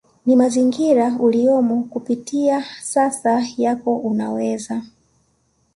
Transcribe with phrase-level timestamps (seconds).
[0.25, 4.81] ni mazingira uliyomo Kupitia sasa yako unaweza